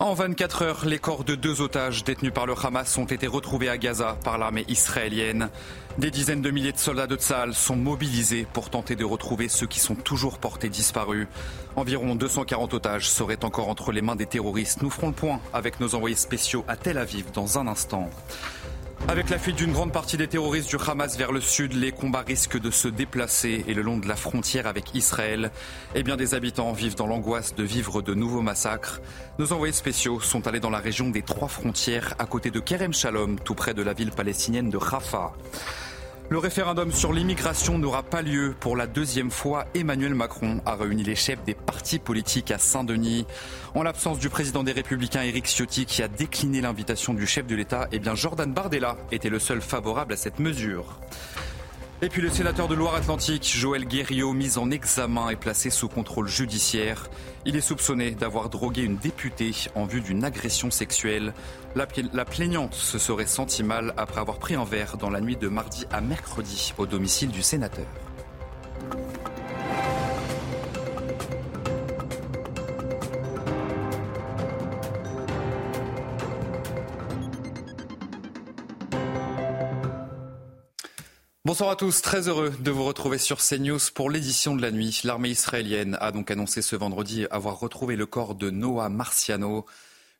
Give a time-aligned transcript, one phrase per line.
[0.00, 3.68] En 24 heures, les corps de deux otages détenus par le Hamas ont été retrouvés
[3.68, 5.50] à Gaza par l'armée israélienne.
[5.98, 9.66] Des dizaines de milliers de soldats de Tsahal sont mobilisés pour tenter de retrouver ceux
[9.66, 11.26] qui sont toujours portés disparus.
[11.74, 14.82] Environ 240 otages seraient encore entre les mains des terroristes.
[14.82, 18.08] Nous ferons le point avec nos envoyés spéciaux à Tel Aviv dans un instant.
[19.06, 22.24] Avec la fuite d'une grande partie des terroristes du Hamas vers le sud, les combats
[22.26, 25.50] risquent de se déplacer et le long de la frontière avec Israël.
[25.94, 29.00] Eh bien des habitants vivent dans l'angoisse de vivre de nouveaux massacres.
[29.38, 32.92] Nos envoyés spéciaux sont allés dans la région des trois frontières, à côté de Kerem
[32.92, 35.32] Shalom, tout près de la ville palestinienne de Rafah.
[36.30, 38.54] Le référendum sur l'immigration n'aura pas lieu.
[38.60, 43.26] Pour la deuxième fois, Emmanuel Macron a réuni les chefs des partis politiques à Saint-Denis.
[43.74, 47.54] En l'absence du président des Républicains, Éric Ciotti, qui a décliné l'invitation du chef de
[47.54, 50.98] l'État, eh bien Jordan Bardella était le seul favorable à cette mesure.
[52.00, 56.28] Et puis le sénateur de Loire-Atlantique, Joël Guerriot, mis en examen et placé sous contrôle
[56.28, 57.10] judiciaire.
[57.44, 61.34] Il est soupçonné d'avoir drogué une députée en vue d'une agression sexuelle.
[61.74, 65.36] La, la, plaignante se serait sentie mal après avoir pris un verre dans la nuit
[65.36, 67.86] de mardi à mercredi au domicile du sénateur.
[81.48, 85.00] Bonsoir à tous, très heureux de vous retrouver sur CNews pour l'édition de la nuit.
[85.04, 89.64] L'armée israélienne a donc annoncé ce vendredi avoir retrouvé le corps de Noah Marciano,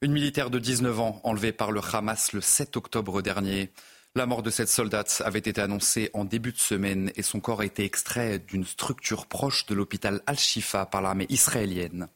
[0.00, 3.70] une militaire de 19 ans enlevée par le Hamas le 7 octobre dernier.
[4.14, 7.60] La mort de cette soldate avait été annoncée en début de semaine et son corps
[7.60, 12.08] a été extrait d'une structure proche de l'hôpital Al-Shifa par l'armée israélienne.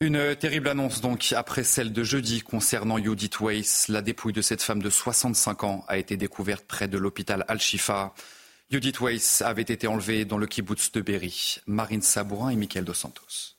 [0.00, 3.88] Une terrible annonce donc après celle de jeudi concernant Judith Weiss.
[3.88, 8.12] La dépouille de cette femme de 65 ans a été découverte près de l'hôpital Al-Shifa.
[8.70, 11.58] Judith Weiss avait été enlevée dans le kibbutz de Berry.
[11.66, 13.54] Marine Sabourin et Michael Dos Santos.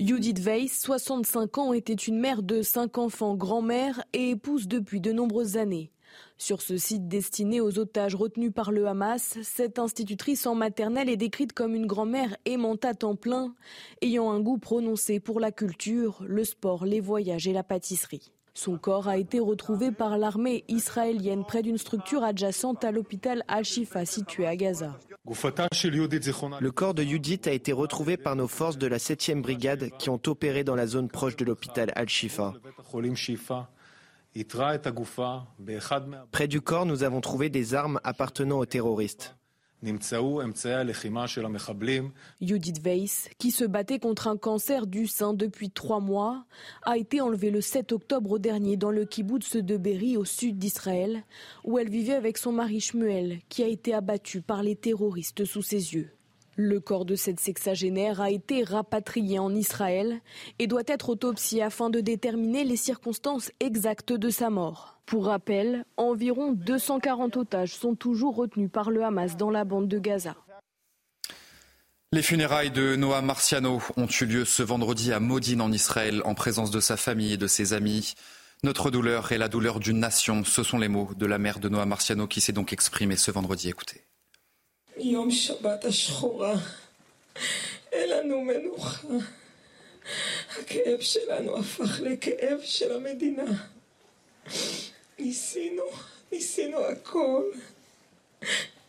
[0.00, 5.12] Judith Weiss, 65 ans, était une mère de cinq enfants, grand-mère et épouse depuis de
[5.12, 5.92] nombreuses années.
[6.38, 11.16] Sur ce site destiné aux otages retenus par le Hamas, cette institutrice en maternelle est
[11.16, 13.54] décrite comme une grand-mère aimante à temps plein,
[14.02, 18.32] ayant un goût prononcé pour la culture, le sport, les voyages et la pâtisserie.
[18.54, 24.04] Son corps a été retrouvé par l'armée israélienne près d'une structure adjacente à l'hôpital Al-Shifa
[24.04, 24.98] situé à Gaza.
[25.26, 30.10] Le corps de Judith a été retrouvé par nos forces de la 7e brigade qui
[30.10, 32.54] ont opéré dans la zone proche de l'hôpital Al-Shifa.
[36.30, 39.36] Près du corps, nous avons trouvé des armes appartenant aux terroristes.
[42.40, 46.44] Judith Weiss, qui se battait contre un cancer du sein depuis trois mois,
[46.82, 51.24] a été enlevée le 7 octobre dernier dans le kibbutz de Berry au sud d'Israël,
[51.64, 55.62] où elle vivait avec son mari Shmuel, qui a été abattu par les terroristes sous
[55.62, 56.10] ses yeux.
[56.56, 60.20] Le corps de cette sexagénaire a été rapatrié en Israël
[60.58, 65.00] et doit être autopsié afin de déterminer les circonstances exactes de sa mort.
[65.06, 69.98] Pour rappel, environ 240 otages sont toujours retenus par le Hamas dans la bande de
[69.98, 70.36] Gaza.
[72.12, 76.34] Les funérailles de Noah Marciano ont eu lieu ce vendredi à Modine en Israël en
[76.34, 78.14] présence de sa famille et de ses amis.
[78.64, 80.44] Notre douleur est la douleur d'une nation.
[80.44, 83.30] Ce sont les mots de la mère de Noah Marciano qui s'est donc exprimée ce
[83.30, 83.68] vendredi.
[83.68, 84.09] Écoutez.
[85.02, 86.54] יום שבת השחורה,
[87.92, 89.08] אין לנו מנוחה.
[90.50, 93.52] הכאב שלנו הפך לכאב של המדינה.
[95.18, 95.82] ניסינו,
[96.32, 97.50] ניסינו הכל.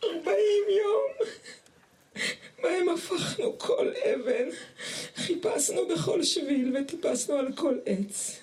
[0.04, 1.28] ארבעים יום,
[2.62, 4.48] בהם הפכנו כל אבן,
[5.16, 8.38] חיפשנו בכל שביל וטיפסנו על כל עץ.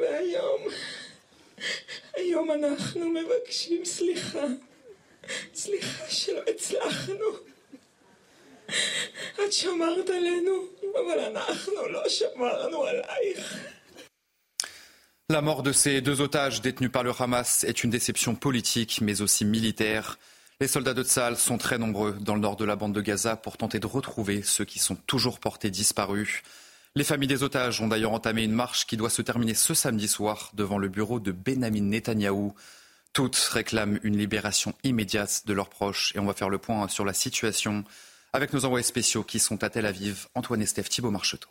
[0.00, 0.62] והיום,
[2.14, 4.46] היום אנחנו מבקשים סליחה.
[15.28, 19.22] La mort de ces deux otages détenus par le Hamas est une déception politique mais
[19.22, 20.18] aussi militaire.
[20.60, 23.36] Les soldats de Tsahal sont très nombreux dans le nord de la bande de Gaza
[23.36, 26.42] pour tenter de retrouver ceux qui sont toujours portés disparus.
[26.96, 30.08] Les familles des otages ont d'ailleurs entamé une marche qui doit se terminer ce samedi
[30.08, 32.52] soir devant le bureau de Benjamin Netanyahou.
[33.12, 37.04] Toutes réclament une libération immédiate de leurs proches et on va faire le point sur
[37.04, 37.84] la situation
[38.32, 41.48] avec nos envoyés spéciaux qui sont à Tel Aviv, Antoine Estève, Thibault Marcheteau.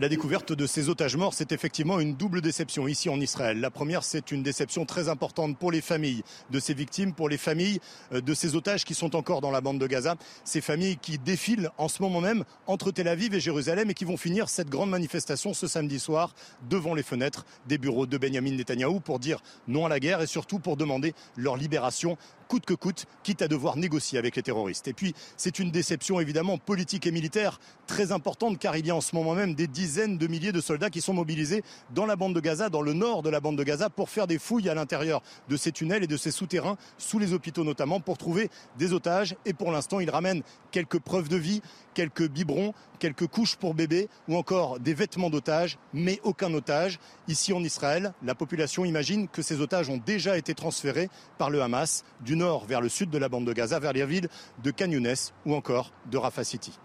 [0.00, 3.60] La découverte de ces otages morts, c'est effectivement une double déception ici en Israël.
[3.60, 7.36] La première, c'est une déception très importante pour les familles de ces victimes, pour les
[7.36, 7.78] familles
[8.14, 10.16] euh, de ces otages qui sont encore dans la bande de Gaza.
[10.44, 14.06] Ces familles qui défilent en ce moment même entre Tel Aviv et Jérusalem et qui
[14.06, 16.34] vont finir cette grande manifestation ce samedi soir
[16.70, 20.26] devant les fenêtres des bureaux de Benjamin Netanyahou pour dire non à la guerre et
[20.26, 22.16] surtout pour demander leur libération
[22.52, 24.86] coûte que coûte, quitte à devoir négocier avec les terroristes.
[24.86, 28.94] Et puis, c'est une déception évidemment politique et militaire très importante, car il y a
[28.94, 31.64] en ce moment même des dizaines de milliers de soldats qui sont mobilisés
[31.94, 34.26] dans la bande de Gaza, dans le nord de la bande de Gaza, pour faire
[34.26, 38.00] des fouilles à l'intérieur de ces tunnels et de ces souterrains, sous les hôpitaux notamment,
[38.00, 39.34] pour trouver des otages.
[39.46, 41.62] Et pour l'instant, ils ramènent quelques preuves de vie,
[41.94, 47.00] quelques biberons, quelques couches pour bébés ou encore des vêtements d'otages, mais aucun otage.
[47.26, 51.60] Ici en Israël, la population imagine que ces otages ont déjà été transférés par le
[51.62, 54.28] Hamas du nord vers le sud de la bande de Gaza, vers les villes
[54.62, 56.78] de Kanyounes ou encore de Rafah City.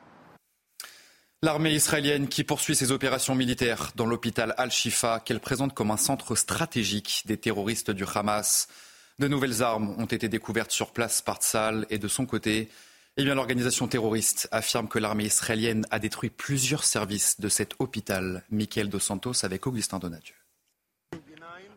[1.44, 6.34] L'armée israélienne qui poursuit ses opérations militaires dans l'hôpital Al-Shifa, qu'elle présente comme un centre
[6.34, 8.68] stratégique des terroristes du Hamas.
[9.20, 12.70] De nouvelles armes ont été découvertes sur place par Tzal et de son côté,
[13.18, 18.44] eh bien, l'organisation terroriste affirme que l'armée israélienne a détruit plusieurs services de cet hôpital.
[18.52, 20.36] Michael Dos Santos avec Augustin Donadieu.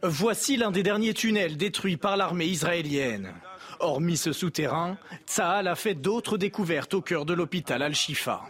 [0.02, 3.32] Voici l'un des derniers tunnels détruits par l'armée israélienne.
[3.80, 8.42] Hormis ce souterrain, Tsahal a fait d'autres découvertes au cœur de l'hôpital Al-Shifa.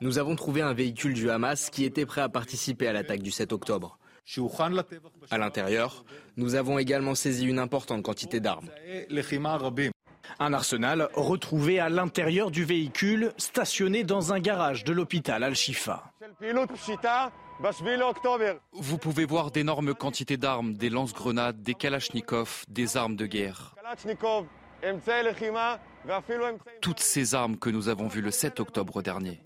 [0.00, 3.30] Nous avons trouvé un véhicule du Hamas qui était prêt à participer à l'attaque du
[3.30, 3.98] 7 octobre.
[5.30, 6.04] À l'intérieur,
[6.36, 8.68] nous avons également saisi une importante quantité d'armes.
[10.38, 16.12] Un arsenal retrouvé à l'intérieur du véhicule stationné dans un garage de l'hôpital Al-Shifa.
[18.72, 23.74] Vous pouvez voir d'énormes quantités d'armes, des lance-grenades, des kalachnikovs, des armes de guerre.
[26.82, 29.40] Toutes ces armes que nous avons vues le 7 octobre dernier.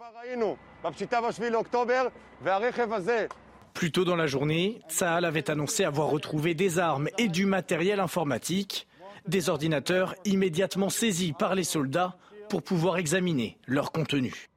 [3.74, 8.00] Plus tôt dans la journée, Tsahal avait annoncé avoir retrouvé des armes et du matériel
[8.00, 8.88] informatique,
[9.26, 12.16] des ordinateurs immédiatement saisis par les soldats
[12.48, 14.50] pour pouvoir examiner leur contenu.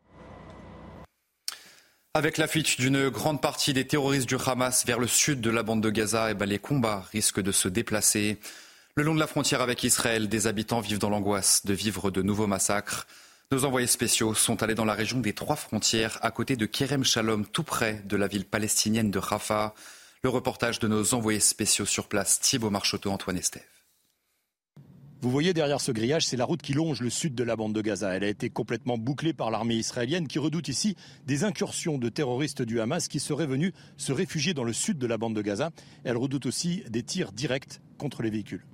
[2.15, 5.63] Avec la fuite d'une grande partie des terroristes du Hamas vers le sud de la
[5.63, 8.37] bande de Gaza, eh ben, les combats risquent de se déplacer.
[8.95, 12.21] Le long de la frontière avec Israël, des habitants vivent dans l'angoisse de vivre de
[12.21, 13.07] nouveaux massacres.
[13.51, 17.03] Nos envoyés spéciaux sont allés dans la région des trois frontières, à côté de Kerem
[17.03, 19.73] Shalom, tout près de la ville palestinienne de Rafah.
[20.21, 23.72] Le reportage de nos envoyés spéciaux sur place, Thibaut Marchoteau, Antoine Estève.
[25.23, 27.71] Vous voyez derrière ce grillage, c'est la route qui longe le sud de la bande
[27.71, 28.13] de Gaza.
[28.13, 32.61] Elle a été complètement bouclée par l'armée israélienne qui redoute ici des incursions de terroristes
[32.61, 35.69] du Hamas qui seraient venus se réfugier dans le sud de la bande de Gaza.
[36.03, 38.65] Elle redoute aussi des tirs directs contre les véhicules.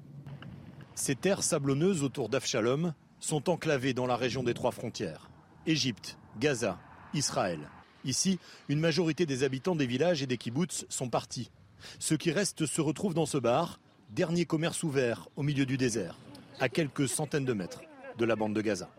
[0.95, 5.29] Ces terres sablonneuses autour d'Afshalom sont enclavées dans la région des trois frontières.
[5.67, 6.79] Égypte, Gaza,
[7.13, 7.59] Israël.
[8.05, 11.51] Ici, une majorité des habitants des villages et des kibbutz sont partis.
[11.99, 13.79] Ceux qui restent se retrouvent dans ce bar,
[14.09, 16.17] dernier commerce ouvert au milieu du désert
[16.59, 17.81] à quelques centaines de mètres
[18.17, 18.89] de la bande de Gaza.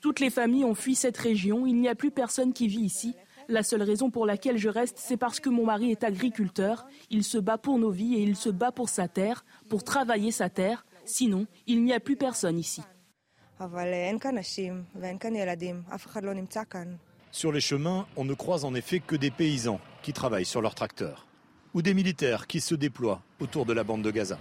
[0.00, 3.14] Toutes les familles ont fui cette région, il n'y a plus personne qui vit ici.
[3.48, 6.86] La seule raison pour laquelle je reste, c'est parce que mon mari est agriculteur.
[7.10, 10.30] Il se bat pour nos vies et il se bat pour sa terre, pour travailler
[10.30, 10.86] sa terre.
[11.04, 12.82] Sinon, il n'y a plus personne ici.
[17.30, 20.74] Sur les chemins, on ne croise en effet que des paysans qui travaillent sur leurs
[20.74, 21.26] tracteurs
[21.74, 24.38] ou des militaires qui se déploient autour de la bande de Gaza.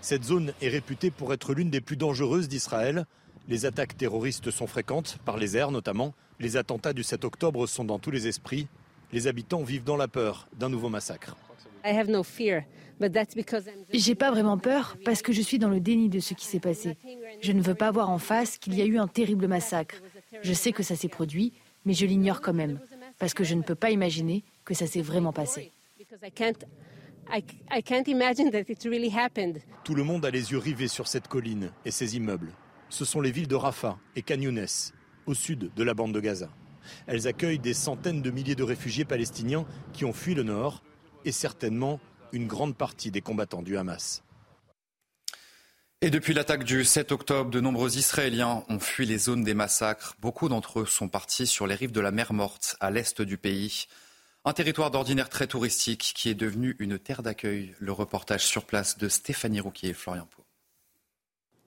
[0.00, 3.06] Cette zone est réputée pour être l'une des plus dangereuses d'Israël.
[3.48, 6.14] Les attaques terroristes sont fréquentes, par les airs notamment.
[6.38, 8.68] Les attentats du 7 octobre sont dans tous les esprits.
[9.12, 11.36] Les habitants vivent dans la peur d'un nouveau massacre.
[13.92, 16.60] J'ai pas vraiment peur parce que je suis dans le déni de ce qui s'est
[16.60, 16.96] passé.
[17.40, 19.96] Je ne veux pas voir en face qu'il y a eu un terrible massacre.
[20.42, 21.52] Je sais que ça s'est produit,
[21.84, 22.78] mais je l'ignore quand même
[23.18, 25.72] parce que je ne peux pas imaginer que ça s'est vraiment passé.
[29.84, 32.52] Tout le monde a les yeux rivés sur cette colline et ses immeubles.
[32.88, 34.40] Ce sont les villes de Rafah et Khan
[35.26, 36.48] au sud de la bande de Gaza.
[37.06, 40.82] Elles accueillent des centaines de milliers de réfugiés palestiniens qui ont fui le nord
[41.24, 42.00] et certainement
[42.32, 44.22] une grande partie des combattants du Hamas.
[46.02, 50.16] Et depuis l'attaque du 7 octobre, de nombreux Israéliens ont fui les zones des massacres.
[50.18, 53.36] Beaucoup d'entre eux sont partis sur les rives de la mer Morte, à l'est du
[53.36, 53.86] pays.
[54.46, 57.74] Un territoire d'ordinaire très touristique qui est devenu une terre d'accueil.
[57.78, 60.42] Le reportage sur place de Stéphanie Rouquier et Florian Pau.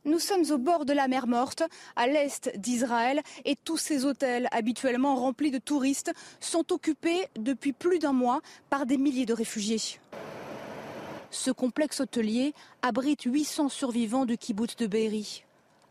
[0.06, 1.62] Nous sommes au bord de la mer Morte,
[1.96, 8.00] à l'est d'Israël, et tous ces hôtels, habituellement remplis de touristes, sont occupés depuis plus
[8.00, 10.00] d'un mois par des milliers de réfugiés.
[11.30, 15.44] Ce complexe hôtelier abrite 800 survivants du kibbutz de Be'eri.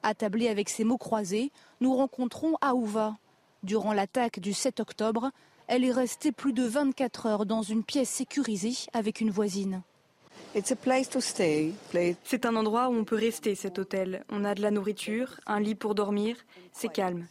[0.02, 3.18] Attablé avec ses mots croisés, nous rencontrons Aouva.
[3.62, 5.30] Durant l'attaque du 7 octobre,
[5.72, 9.80] elle est restée plus de 24 heures dans une pièce sécurisée avec une voisine.
[12.24, 14.22] C'est un endroit où on peut rester, cet hôtel.
[14.28, 16.36] On a de la nourriture, un lit pour dormir,
[16.74, 17.26] c'est calme.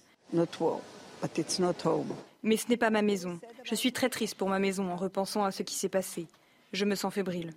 [2.42, 3.40] Mais ce n'est pas ma maison.
[3.64, 6.26] Je suis très triste pour ma maison en repensant à ce qui s'est passé.
[6.74, 7.54] Je me sens fébrile.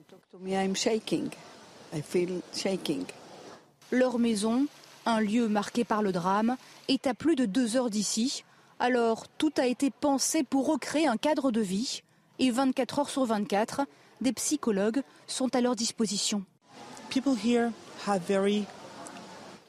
[3.91, 4.67] Leur maison,
[5.07, 8.45] un lieu marqué par le drame, est à plus de deux heures d'ici.
[8.87, 12.03] Alors tout a été pensé pour recréer un cadre de vie.
[12.39, 13.87] Et 24 heures sur 24,
[14.21, 16.45] des psychologues sont à leur disposition.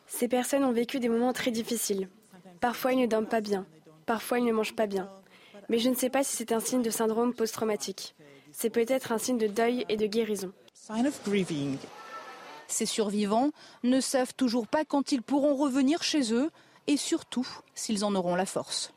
[0.08, 2.10] Ces personnes ont vécu des moments très difficiles.
[2.60, 3.66] Parfois, ils ne dorment pas bien.
[4.06, 5.10] Parfois, ils ne mangent pas bien.
[5.70, 8.16] Mais je ne sais pas si c'est un signe de syndrome post-traumatique.
[8.52, 10.52] C'est peut-être un signe de deuil et de guérison.
[12.68, 13.52] Ces survivants
[13.84, 16.52] ne savent toujours pas quand ils pourront revenir chez eux
[16.88, 18.92] et surtout s'ils en auront la force.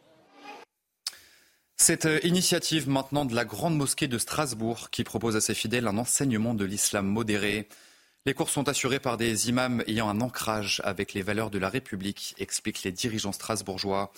[1.80, 5.86] Cette euh, initiative maintenant de la Grande Mosquée de Strasbourg qui propose à ses fidèles
[5.86, 7.68] un enseignement de l'islam modéré.
[8.26, 11.68] Les cours sont assurés par des imams ayant un ancrage avec les valeurs de la
[11.68, 14.12] République, expliquent les dirigeants strasbourgeois.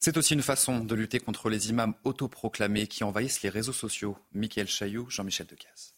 [0.00, 4.16] C'est aussi une façon de lutter contre les imams autoproclamés qui envahissent les réseaux sociaux.
[4.32, 5.93] Michael Chailloux, Jean-Michel Decaze.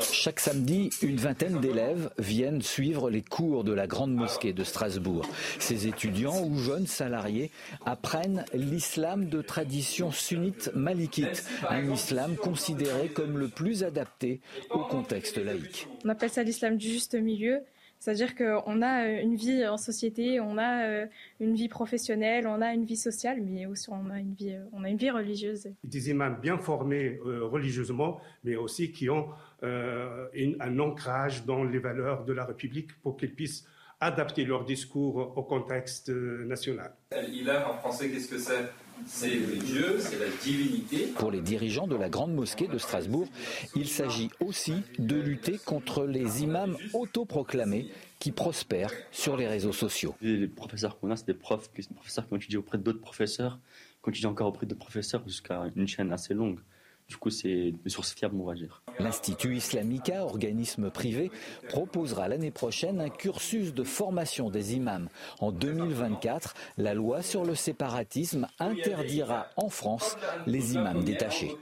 [0.00, 5.26] Chaque samedi, une vingtaine d'élèves viennent suivre les cours de la Grande Mosquée de Strasbourg.
[5.58, 7.50] Ces étudiants ou jeunes salariés
[7.84, 15.38] apprennent l'islam de tradition sunnite malikite, un islam considéré comme le plus adapté au contexte
[15.38, 15.88] laïque.
[16.04, 17.60] On appelle ça l'islam du juste milieu.
[18.04, 21.06] C'est-à-dire qu'on a euh, une vie en société, on a euh,
[21.40, 24.64] une vie professionnelle, on a une vie sociale, mais aussi on a une vie, euh,
[24.74, 25.70] on a une vie religieuse.
[25.84, 29.28] Des imams bien formés religieusement, mais aussi qui ont
[29.62, 33.66] un ancrage dans les valeurs de la République pour qu'ils puissent
[34.04, 36.92] adapter leur discours au contexte national.
[37.26, 38.70] L'islam en français, qu'est-ce que c'est?
[39.06, 39.28] C'est
[39.64, 41.06] Dieu, c'est la divinité.
[41.18, 43.26] Pour les dirigeants de la Grande Mosquée de Strasbourg,
[43.74, 50.14] il s'agit aussi de lutter contre les imams autoproclamés qui prospèrent sur les réseaux sociaux.
[50.20, 53.58] Les professeurs qu'on a, c'est des profs, des professeurs qui ont étudié auprès d'autres professeurs,
[54.02, 56.60] qui ont étudié encore auprès de professeurs jusqu'à une chaîne assez longue.
[57.08, 58.82] Du coup, c'est une source fiable, on va dire.
[58.98, 61.30] L'Institut Islamica, organisme privé,
[61.68, 65.08] proposera l'année prochaine un cursus de formation des imams.
[65.40, 71.54] En 2024, la loi sur le séparatisme interdira en France les imams détachés.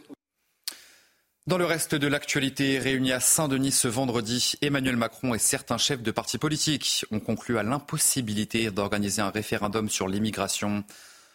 [1.48, 6.02] Dans le reste de l'actualité, réunis à Saint-Denis ce vendredi, Emmanuel Macron et certains chefs
[6.02, 10.84] de partis politiques ont conclu à l'impossibilité d'organiser un référendum sur l'immigration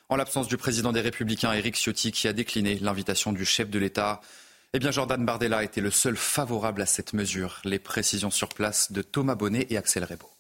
[0.10, 3.80] en l'absence du président des Républicains, Éric Ciotti, qui a décliné l'invitation du chef de
[3.80, 4.22] l'État.
[4.74, 7.62] Eh bien, Jordan Bardella était le seul favorable à cette mesure.
[7.66, 10.37] Les précisions sur place de Thomas Bonnet et Axel Rebaud.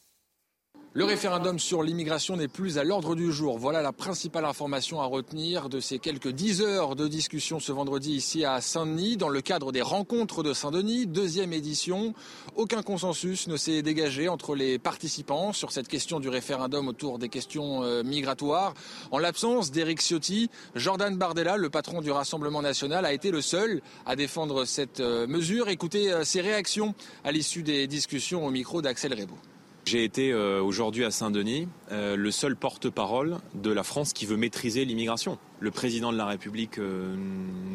[0.97, 3.59] Le référendum sur l'immigration n'est plus à l'ordre du jour.
[3.59, 8.13] Voilà la principale information à retenir de ces quelques dix heures de discussion ce vendredi
[8.13, 12.15] ici à Saint-Denis dans le cadre des rencontres de Saint-Denis, deuxième édition.
[12.55, 17.29] Aucun consensus ne s'est dégagé entre les participants sur cette question du référendum autour des
[17.29, 18.73] questions euh, migratoires.
[19.11, 23.83] En l'absence d'Éric Ciotti, Jordan Bardella, le patron du Rassemblement national, a été le seul
[24.07, 25.69] à défendre cette euh, mesure.
[25.69, 29.37] Écoutez euh, ses réactions à l'issue des discussions au micro d'Axel Rebaud.
[29.87, 34.35] J'ai été euh, aujourd'hui à Saint-Denis euh, le seul porte-parole de la France qui veut
[34.35, 35.37] maîtriser l'immigration.
[35.61, 37.15] Le président de la République euh,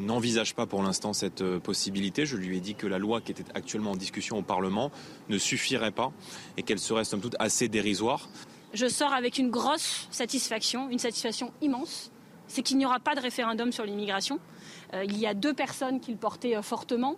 [0.04, 2.26] n'envisage pas pour l'instant cette possibilité.
[2.26, 4.90] Je lui ai dit que la loi qui était actuellement en discussion au Parlement
[5.31, 6.12] ne suffirait pas
[6.59, 8.28] et qu'elle serait somme toute assez dérisoire.
[8.75, 12.12] Je sors avec une grosse satisfaction, une satisfaction immense.
[12.47, 14.38] C'est qu'il n'y aura pas de référendum sur l'immigration.
[14.92, 17.16] il y a deux personnes qui le portaient fortement.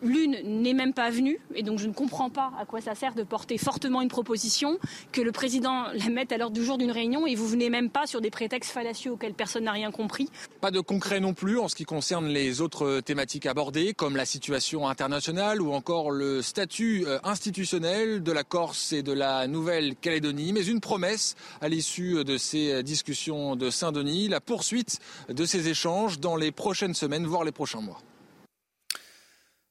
[0.00, 3.14] L'une n'est même pas venue, et donc je ne comprends pas à quoi ça sert
[3.14, 4.78] de porter fortement une proposition,
[5.10, 7.90] que le président la mette à l'ordre du jour d'une réunion, et vous venez même
[7.90, 10.28] pas sur des prétextes fallacieux auxquels personne n'a rien compris.
[10.60, 14.24] Pas de concret non plus en ce qui concerne les autres thématiques abordées, comme la
[14.24, 20.52] situation internationale ou encore le statut euh, institutionnel de la Corse et de la Nouvelle-Calédonie,
[20.52, 26.20] mais une promesse à l'issue de ces discussions de Saint-Denis, la poursuite de ces échanges
[26.20, 28.00] dans les prochaines semaines, voire les prochains mois.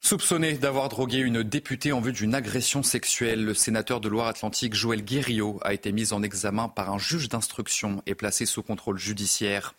[0.08, 5.04] Soupçonné d'avoir drogué une députée en vue d'une agression sexuelle, le sénateur de Loire-Atlantique Joël
[5.04, 9.76] Guerriot a été mis en examen par un juge d'instruction et placé sous contrôle judiciaire.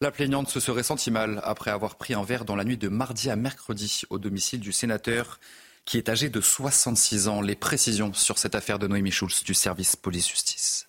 [0.00, 2.86] La plaignante se serait sentie mal après avoir pris un verre dans la nuit de
[2.86, 5.40] mardi à mercredi au domicile du sénateur
[5.84, 7.40] qui est âgé de 66 ans.
[7.40, 10.86] Les précisions sur cette affaire de Noémie Schulz du service police-justice.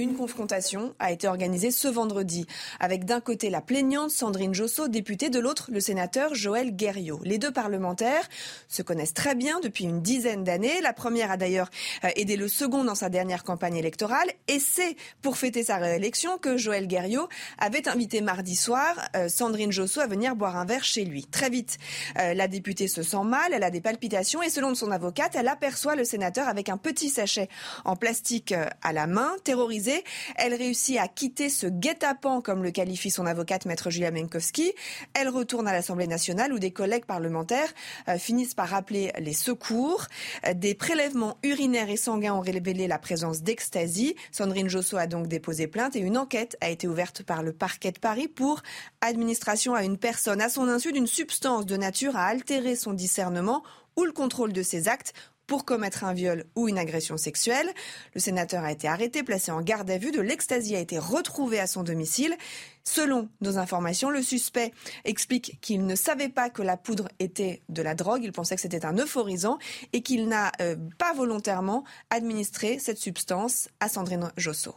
[0.00, 2.46] Une confrontation a été organisée ce vendredi
[2.78, 7.20] avec d'un côté la plaignante Sandrine Josso, députée, de l'autre le sénateur Joël Guerriot.
[7.22, 8.26] Les deux parlementaires
[8.66, 10.80] se connaissent très bien depuis une dizaine d'années.
[10.80, 11.68] La première a d'ailleurs
[12.04, 16.38] euh, aidé le second dans sa dernière campagne électorale et c'est pour fêter sa réélection
[16.38, 17.28] que Joël Guerriot
[17.58, 21.26] avait invité mardi soir euh, Sandrine Josso à venir boire un verre chez lui.
[21.26, 21.76] Très vite,
[22.18, 25.48] euh, la députée se sent mal, elle a des palpitations et selon son avocate, elle
[25.48, 27.50] aperçoit le sénateur avec un petit sachet
[27.84, 29.89] en plastique à la main, terrorisé
[30.36, 34.72] Elle réussit à quitter ce guet-apens, comme le qualifie son avocate, maître Julia Menkowski.
[35.14, 37.72] Elle retourne à l'Assemblée nationale où des collègues parlementaires
[38.08, 40.06] euh, finissent par rappeler les secours.
[40.46, 44.16] Euh, des prélèvements urinaires et sanguins ont révélé la présence d'ecstasy.
[44.32, 47.92] Sandrine Josso a donc déposé plainte et une enquête a été ouverte par le parquet
[47.92, 48.62] de Paris pour
[49.00, 53.62] administration à une personne à son insu d'une substance de nature à altérer son discernement
[53.96, 55.12] ou le contrôle de ses actes
[55.50, 57.68] pour commettre un viol ou une agression sexuelle.
[58.14, 60.12] Le sénateur a été arrêté, placé en garde à vue.
[60.12, 62.36] De l'ecstasy a été retrouvé à son domicile.
[62.84, 64.72] Selon nos informations, le suspect
[65.04, 68.22] explique qu'il ne savait pas que la poudre était de la drogue.
[68.22, 69.58] Il pensait que c'était un euphorisant
[69.92, 74.76] et qu'il n'a euh, pas volontairement administré cette substance à Sandrine Josso.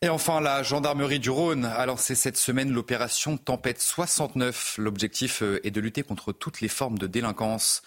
[0.00, 4.78] Et enfin, la gendarmerie du Rhône a lancé cette semaine l'opération Tempête 69.
[4.78, 7.82] L'objectif euh, est de lutter contre toutes les formes de délinquance.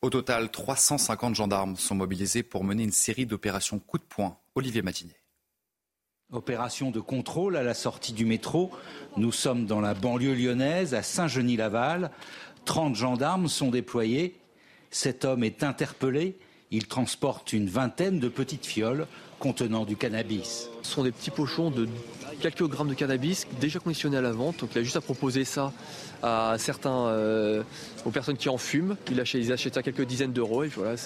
[0.00, 4.38] Au total, 350 gendarmes sont mobilisés pour mener une série d'opérations coup de poing.
[4.54, 5.20] Olivier Matinet.
[6.30, 8.70] Opération de contrôle à la sortie du métro.
[9.16, 12.12] Nous sommes dans la banlieue lyonnaise, à Saint-Genis-Laval.
[12.64, 14.38] 30 gendarmes sont déployés.
[14.92, 16.38] Cet homme est interpellé.
[16.70, 20.68] Il transporte une vingtaine de petites fioles contenant du cannabis.
[20.82, 21.88] Ce sont des petits pochons de
[22.40, 24.58] quelques grammes de cannabis déjà conditionnés à la vente.
[24.60, 25.72] Donc il a juste à proposer ça
[26.22, 27.62] à certains, euh,
[28.04, 28.96] aux personnes qui en fument.
[29.10, 30.96] Il achète, ils achètent ça quelques dizaines d'euros et voilà,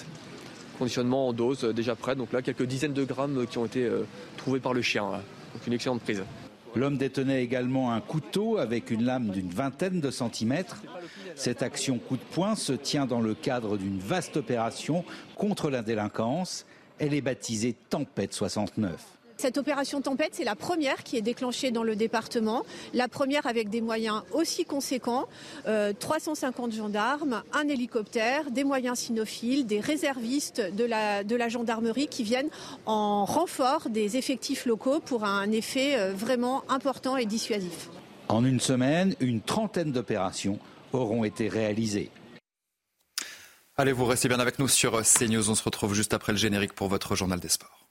[0.77, 2.15] conditionnement en dose euh, déjà prêt.
[2.15, 4.03] Donc là, quelques dizaines de grammes qui ont été euh,
[4.37, 5.03] trouvés par le chien.
[5.03, 6.23] Donc une excellente prise.
[6.75, 10.81] L'homme détenait également un couteau avec une lame d'une vingtaine de centimètres.
[11.35, 15.83] Cette action coup de poing se tient dans le cadre d'une vaste opération contre la
[15.83, 16.65] délinquance.
[16.99, 19.13] Elle est baptisée Tempête 69.
[19.37, 22.63] Cette opération Tempête, c'est la première qui est déclenchée dans le département.
[22.93, 25.25] La première avec des moyens aussi conséquents.
[25.99, 32.07] 350 euh, gendarmes, un hélicoptère, des moyens cynophiles, des réservistes de la, de la gendarmerie
[32.07, 32.49] qui viennent
[32.85, 37.89] en renfort des effectifs locaux pour un effet euh, vraiment important et dissuasif.
[38.29, 40.59] En une semaine, une trentaine d'opérations
[40.93, 42.11] auront été réalisées.
[43.75, 45.49] Allez, vous restez bien avec nous sur CNews.
[45.49, 47.87] On se retrouve juste après le générique pour votre journal des sports.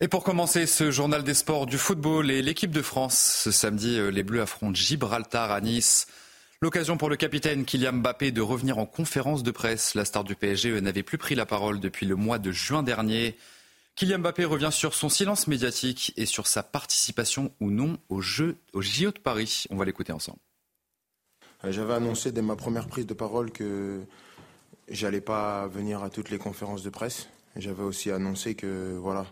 [0.00, 3.98] Et pour commencer ce journal des sports du football et l'équipe de France, ce samedi,
[3.98, 6.06] euh, les Bleus affrontent Gibraltar à Nice.
[6.62, 9.94] L'occasion pour le capitaine Kylian Mbappé de revenir en conférence de presse.
[9.94, 13.36] La star du PSG n'avait plus pris la parole depuis le mois de juin dernier.
[13.96, 18.56] Kylian Mbappé revient sur son silence médiatique et sur sa participation ou non au jeu
[18.72, 19.66] au JO de Paris.
[19.68, 20.38] On va l'écouter ensemble.
[21.64, 24.00] Euh, j'avais annoncé dès ma première prise de parole que
[24.88, 27.28] j'allais pas venir à toutes les conférences de presse.
[27.56, 29.26] J'avais aussi annoncé que voilà,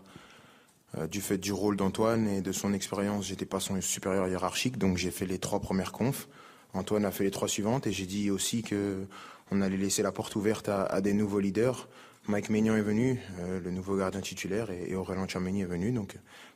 [0.97, 4.77] euh, du fait du rôle d'Antoine et de son expérience, j'étais pas son supérieur hiérarchique,
[4.77, 6.27] donc j'ai fait les trois premières confs.
[6.73, 9.05] Antoine a fait les trois suivantes et j'ai dit aussi que
[9.51, 11.87] on allait laisser la porte ouverte à, des nouveaux leaders.
[12.27, 15.91] Mike Maignan est venu, euh, le nouveau gardien titulaire, et, Aurélien Tchouameni est venu.
[15.91, 16.15] Donc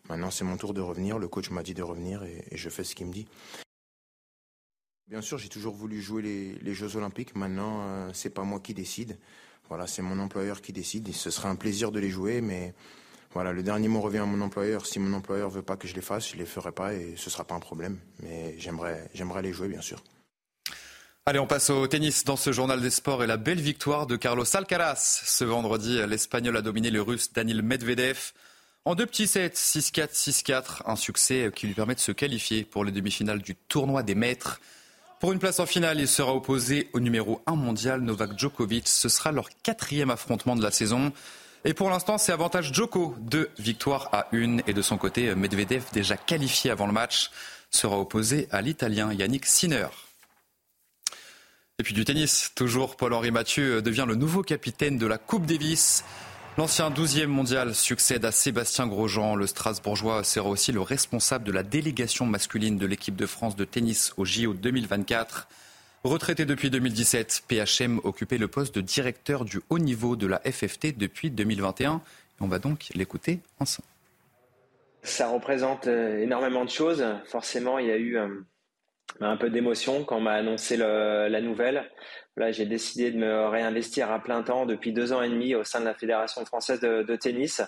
[0.09, 1.17] maintenant c'est mon tour de revenir.
[1.19, 3.27] Le coach m'a dit de revenir et, je fais ce qu'il me dit.
[5.07, 6.21] Bien sûr, j'ai toujours voulu jouer
[6.61, 7.35] les, Jeux Olympiques.
[7.35, 9.17] Maintenant, euh, c'est pas moi qui décide.
[9.69, 11.13] Voilà, c'est mon employeur qui décide.
[11.13, 12.73] Ce serait un plaisir de les jouer, mais
[13.33, 14.85] voilà, le dernier mot revient à mon employeur.
[14.85, 17.29] Si mon employeur veut pas que je les fasse, je les ferai pas et ce
[17.29, 17.99] sera pas un problème.
[18.21, 20.01] Mais j'aimerais, j'aimerais les jouer, bien sûr.
[21.25, 24.15] Allez, on passe au tennis dans ce journal des sports et la belle victoire de
[24.15, 25.21] Carlos Alcaraz.
[25.23, 28.33] Ce vendredi, l'Espagnol a dominé le Russe Daniel Medvedev
[28.85, 30.81] en deux petits sets, 6-4, 6-4.
[30.85, 34.59] Un succès qui lui permet de se qualifier pour les demi-finales du tournoi des maîtres.
[35.23, 38.89] Pour une place en finale, il sera opposé au numéro 1 mondial Novak Djokovic.
[38.89, 41.13] Ce sera leur quatrième affrontement de la saison.
[41.63, 44.61] Et pour l'instant, c'est avantage Joko, deux victoires à une.
[44.67, 47.31] Et de son côté, Medvedev, déjà qualifié avant le match,
[47.71, 49.87] sera opposé à l'Italien Yannick Sinner.
[51.79, 56.03] Et puis du tennis, toujours Paul-Henri Mathieu devient le nouveau capitaine de la Coupe Davis.
[56.55, 59.35] L'ancien 12e mondial succède à Sébastien Grosjean.
[59.35, 63.65] Le Strasbourgeois sera aussi le responsable de la délégation masculine de l'équipe de France de
[63.65, 65.47] tennis au JO 2024.
[66.03, 70.95] Retraité depuis 2017, PHM occupait le poste de directeur du haut niveau de la FFT
[70.95, 72.01] depuis 2021.
[72.39, 73.87] On va donc l'écouter ensemble.
[75.01, 77.03] Ça représente euh, énormément de choses.
[77.25, 78.27] Forcément, il y a eu euh,
[79.21, 81.89] un peu d'émotion quand on m'a annoncé la nouvelle.
[82.35, 85.63] Là, j'ai décidé de me réinvestir à plein temps depuis deux ans et demi au
[85.63, 87.61] sein de la Fédération française de, tennis,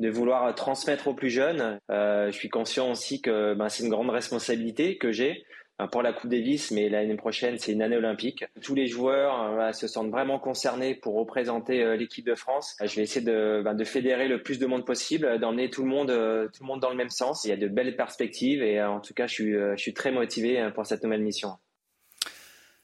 [0.00, 1.78] de vouloir transmettre aux plus jeunes.
[1.90, 5.44] Euh, je suis conscient aussi que ben, c'est une grande responsabilité que j'ai
[5.92, 8.44] pour la Coupe Davis, mais l'année prochaine, c'est une année olympique.
[8.60, 12.76] Tous les joueurs euh, se sentent vraiment concernés pour représenter euh, l'équipe de France.
[12.84, 15.88] Je vais essayer de, ben, de, fédérer le plus de monde possible, d'emmener tout le
[15.88, 16.08] monde,
[16.52, 17.44] tout le monde dans le même sens.
[17.44, 20.84] Il y a de belles perspectives et en tout cas, je suis très motivé pour
[20.84, 21.52] cette nouvelle mission.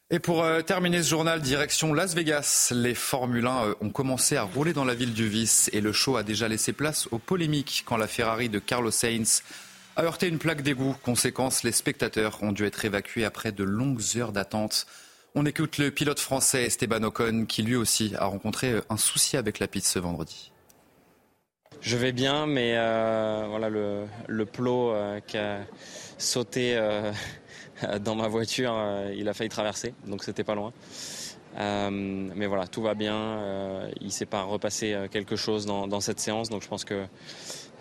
[0.08, 2.72] Et pour euh, terminer ce journal, direction Las Vegas.
[2.72, 5.90] Les Formule 1 euh, ont commencé à rouler dans la ville du vice et le
[5.92, 9.42] show a déjà laissé place aux polémiques quand la Ferrari de Carlos Sainz
[9.96, 10.94] a heurté une plaque d'égout.
[11.02, 14.86] Conséquence, les spectateurs ont dû être évacués après de longues heures d'attente.
[15.34, 19.36] On écoute le pilote français Esteban Ocon qui lui aussi a rencontré euh, un souci
[19.36, 20.52] avec la piste ce vendredi.
[21.80, 22.74] Je vais bien, mais
[23.48, 24.94] voilà le, le plot
[25.26, 25.58] qui a
[26.16, 26.74] sauté
[28.00, 30.72] dans ma voiture, euh, il a failli traverser, donc c'était pas loin.
[31.58, 33.14] Euh, mais voilà, tout va bien.
[33.14, 37.06] Euh, il s'est pas repassé quelque chose dans, cette séance, donc je pense que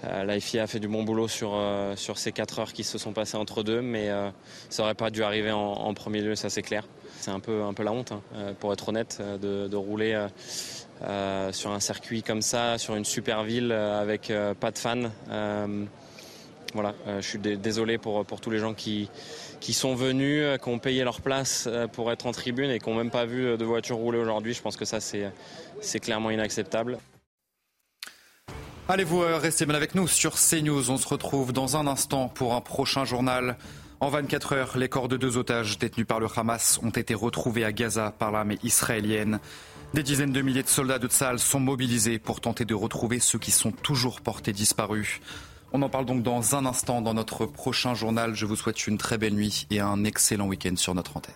[0.04, 1.58] la FIA a fait du bon boulot sur,
[2.16, 4.10] ces 4 heures qui se sont passées entre deux, mais
[4.70, 6.86] ça aurait pas dû arriver en, premier lieu, ça c'est clair.
[7.20, 8.22] C'est un peu, un peu la honte, hein,
[8.60, 10.28] pour être honnête, de, rouler
[11.52, 15.10] sur un circuit comme ça, sur une super ville avec pas de fans.
[16.74, 19.10] voilà, je suis désolé pour tous les gens qui,
[19.66, 22.78] qui sont venus, euh, qui ont payé leur place euh, pour être en tribune et
[22.78, 24.54] qui n'ont même pas vu euh, de voiture rouler aujourd'hui.
[24.54, 27.00] Je pense que ça, c'est clairement inacceptable.
[28.88, 30.92] Allez-vous rester bien avec nous sur CNews.
[30.92, 33.58] On se retrouve dans un instant pour un prochain journal.
[34.02, 37.66] En 24 heures, les corps de deux otages détenus par le Hamas ont été retrouvés
[37.66, 39.40] à Gaza par l'armée israélienne.
[39.96, 43.40] Des dizaines de milliers de soldats de Tzal sont mobilisés pour tenter de retrouver ceux
[43.40, 45.22] qui sont toujours portés disparus.
[45.74, 48.34] On en parle donc dans un instant dans notre prochain journal.
[48.36, 51.36] Je vous souhaite une très belle nuit et un excellent week-end sur notre antenne.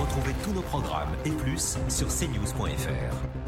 [0.00, 3.41] Retrouvez tous nos programmes et plus sur cnews.fr.